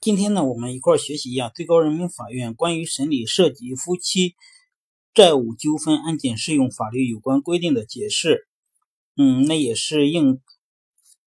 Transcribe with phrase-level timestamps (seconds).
[0.00, 4.34] 今天呢，我们一块儿学习一下最高人民法院关于审理涉及夫妻
[5.12, 8.48] 债务纠纷案件适用法律有关规定的解释。
[9.14, 10.40] 嗯，那也是应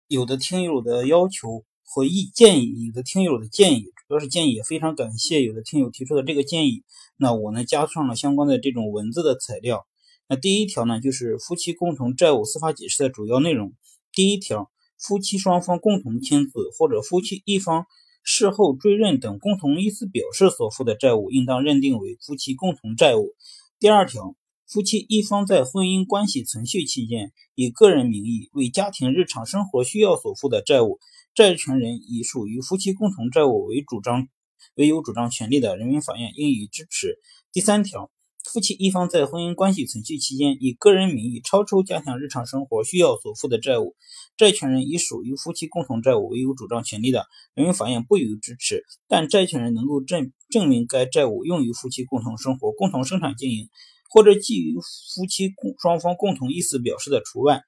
[0.06, 6.84] 有的听友的要求和意建议，有的听友的建议，主要是建议，也非常感谢有的听友提出的这个建议。
[7.16, 9.88] 那我呢，加上了相关的这种文字的材料。
[10.28, 13.72] 那第一条呢，就是夫妻共同债务司法解释的主要内容。
[14.12, 14.70] 第一条，
[15.00, 17.86] 夫妻双方共同签字或者夫妻一方。
[18.22, 23.34] 事后追认等共同意思表示所负的债务，应当认定为夫妻共同债务。
[23.78, 24.36] 第二条，
[24.66, 30.98] 夫妻一方在婚姻关系存续期间，以个人名义为家庭日常生活需要所负的债务，
[31.34, 34.28] 债权人以属于夫妻共同债务为主张
[34.76, 37.18] 为有主张权利的，人民法院应予支持。
[37.52, 38.10] 第三条。
[38.52, 43.96] 夫妻一方在婚姻关系存续期间，以个人名义超出家庭日常生活需要所负的债务，
[44.36, 48.84] 债权人以属于夫妻共同债务为有主张权利的，人民法院不予支持。
[49.08, 53.70] 但债权人能够证证明该债务用于夫妻共同生活、共同生产经营，
[54.10, 57.62] 或者基于夫妻共双方共同意思表示的除外。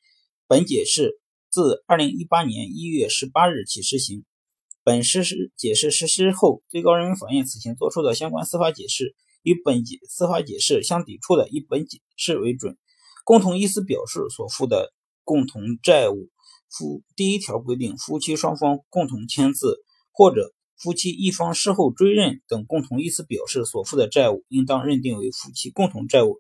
[0.47, 4.27] 本解释自二零一八年一月十八日起施行。
[4.83, 9.16] 本实施解释实施后，最高人民法院此前作出的相关司法解释。
[9.45, 12.77] 与本解司法解释相抵触的，以本解释为准。
[13.25, 14.92] 共同意思表示所负的
[15.23, 16.28] 共同债务，
[16.69, 19.78] 夫第一条规定，夫妻双方共同签字
[20.12, 26.39] 或者夫妻一方事后追认等共同意思表示所负的债务，应当认定为夫妻共同债务。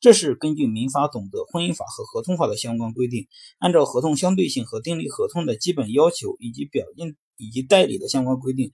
[0.00, 3.26] 这是根据民法总则、婚姻法和合同法的相关规定，
[3.58, 8.72] 按照合同相对性和订立合同的基本要求以及表印以及代理的相关规定。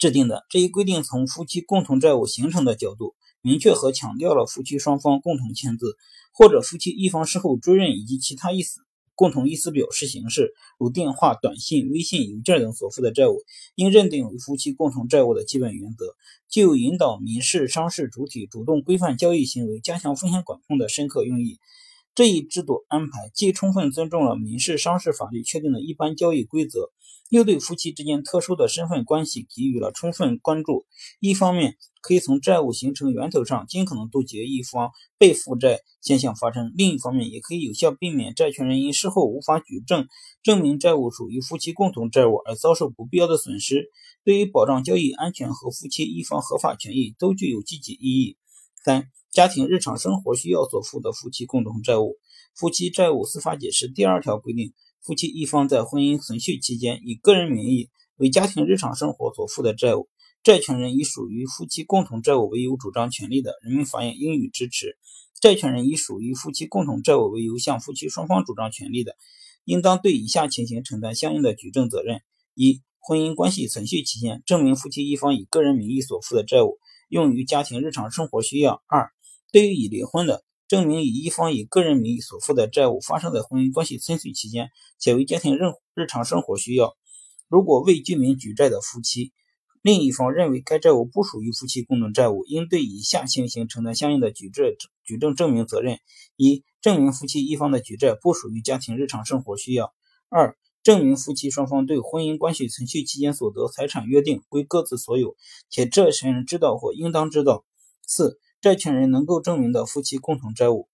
[0.00, 5.98] 制定的这一规定，从夫妻共同债务形成的角度，明确和强调了夫妻双方共同签字，
[6.32, 8.80] 或者夫妻一方事后追认以及其他意思
[9.14, 13.42] 共同意思表示形式，如电话、短信、微信、邮件等所负的债务，
[13.74, 16.16] 应认定为夫妻共同债务的基本原则，
[16.48, 21.58] 具有引导民事、商事主体主动规范交易行为、加强风险管控的深刻用意。
[22.14, 26.90] 这一制度安排既充分尊重了民事、商事法律确定的一般交易规则。
[27.30, 30.84] 又对夫妻之间特殊的身份关系给予了充分关注。
[31.20, 40.08] 一方面，可以从债务形成源头上尽可能杜绝一方被负债现象发生；另一方面，也可以有效避免债权人因事后无法举证
[40.42, 43.90] 证明债务属于夫妻共同债务而遭受不必要的损失。
[44.24, 48.36] 对于保障交易安全和夫妻一方合法权益，都具有积极意义。
[48.84, 52.16] 三、家庭日常生活需要所负的夫妻共同债务。
[52.56, 54.74] 夫妻债务司法解释第二条规定。
[55.02, 60.08] 夫妻一方在婚姻存续期间，以个人名义为家庭日常生活所负的债务，
[60.42, 64.98] 债权人以属于夫妻共同债务为由主张权利的，人民法院应予支持。
[65.40, 69.16] 债权人以属于夫妻共同债务为由向夫妻双方主张权利的，
[69.64, 72.20] 应当对以下情形承担相应的举证责任：
[72.54, 76.78] 一、婚姻关系存续期间，证明夫妻一方以个人名义所负的债务
[77.08, 79.10] 用于家庭日常生活需要；二、
[79.50, 80.44] 对于已离婚的。
[80.70, 84.70] 证明以一方以个人名义所负的债务发生在婚姻关系存续期间，
[85.00, 85.62] 且为家庭日
[85.96, 86.96] 日常生活需要。
[87.48, 89.32] 如果未具名举债的夫妻，
[89.82, 94.72] 另一方认为该债务不属于夫妻共同债务，应对以下情形承担相应的举证
[95.02, 95.98] 举证证明责任：
[96.36, 99.86] 一、证明夫妻一方的举债不属于家庭日常生活需要；
[100.28, 105.34] 二、证明夫妻双方对婚姻关系存续期间所得财产约定归各自所有，
[105.68, 107.64] 且债权人知道或应当知道；
[108.06, 108.38] 四。
[108.60, 110.86] 债权人能够证明的夫妻共同债务，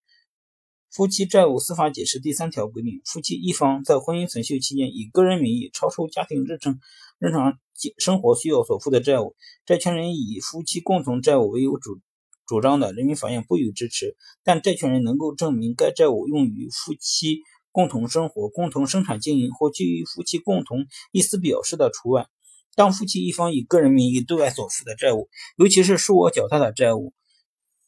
[0.88, 6.78] 夫妻债务司法解释第三条规定，夫妻一方在婚姻存续期间以个人名义超出家庭日常
[7.19, 7.59] 日常
[7.99, 9.34] 生活需要所负的债务，
[9.65, 11.99] 债权人以夫妻共同债务为由主
[12.47, 14.16] 主张的，人民法院不予支持。
[14.44, 17.41] 但债权人能够证明该债务用于夫妻
[17.72, 22.28] 共同生活、共同生产经营或基于夫妻共同意思表示的除外。
[22.77, 27.12] 当夫妻一方以个人名义对外所负的债务，尤其是数额较大的债务。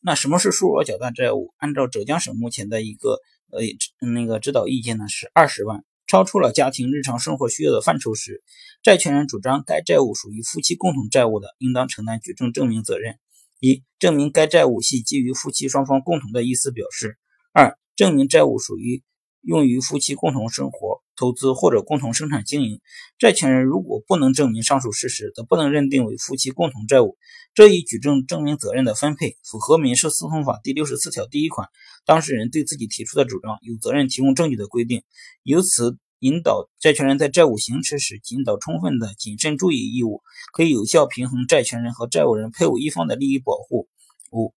[0.08, 1.52] 那什么是数额较大债务？
[1.58, 3.20] 按照浙江省目前的一个
[3.50, 3.60] 呃
[4.08, 8.42] 那个指导意见呢，是二十万，超出了家庭日常生活需要的范畴时，
[8.82, 13.18] 债权人主张该债务属于夫妻共同债务的，应当承担举证证明责任：
[13.60, 17.10] 一、证明该债务系基于夫妻双方共同的意思表示；
[17.52, 19.02] 二、证明债务属于
[19.42, 21.02] 用于夫妻共同生活。
[21.18, 22.80] 投资或者共同生产经营，
[23.18, 27.18] 债权人如果不能证明上述事实，则不能认定为夫妻共同债务。
[27.54, 31.68] 这一举证证明责任的分配符合民事诉讼法第六十四条第一款，
[32.06, 35.02] 当事人对自己提出的主张有责任提供证据的规定，
[35.42, 40.22] 由此引导债权人在债务行使时尽到充分的谨慎注意义务，
[40.52, 43.88] 可以有效平衡债权人和债务人配偶一方的利益保护。
[44.30, 44.54] 五、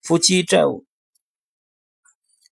[0.00, 0.86] 夫妻债务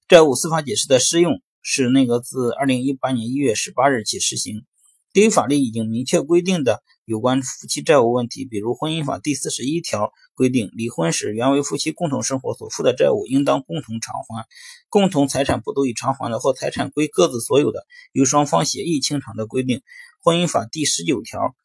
[0.08, 1.40] 债务司法解释的适用。
[1.68, 4.64] 是那个自二零一八年一月十八日起实行。
[5.12, 14.44] 对于法律已经明确规定的有关夫妻债务问题，比如婚姻法第四十一条规定，离婚时原为夫妻共同生活所负的债务，应当共同偿还；
[14.88, 19.82] 共同财产不足以偿还的，或财产归各自所有的，由双方协议清偿的规定。
[20.22, 21.56] 婚姻法第十九条，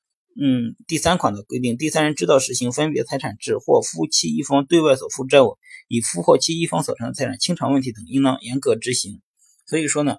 [0.42, 9.22] 嗯，第三款的规定，第三人知道实行分别财产制或夫妻一方对外所负债务，以夫或妻一方所承财产清偿问题等，应当严格执行。
[9.72, 10.18] 所以说呢，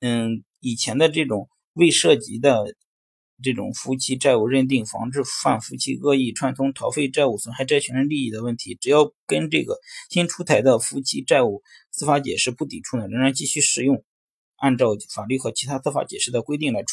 [0.00, 1.48] 嗯，以前的这种。
[1.76, 2.76] 未涉及的
[3.42, 9.76] 这种夫妻债务认定、防止犯夫妻恶意串通逃废债务、损害债权人利益的问题，只要跟这个
[10.08, 14.04] 新出台的夫妻债务司法解释不抵触呢，仍然继续适用，
[14.54, 16.86] 按照法律和其他司法解释的规定来处。